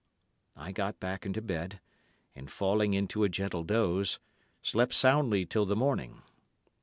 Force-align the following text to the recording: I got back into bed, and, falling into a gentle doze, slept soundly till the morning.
I 0.55 0.71
got 0.71 0.99
back 0.99 1.27
into 1.27 1.43
bed, 1.43 1.79
and, 2.33 2.49
falling 2.49 2.95
into 2.95 3.23
a 3.23 3.29
gentle 3.29 3.63
doze, 3.63 4.17
slept 4.63 4.95
soundly 4.95 5.45
till 5.45 5.67
the 5.67 5.75
morning. 5.75 6.23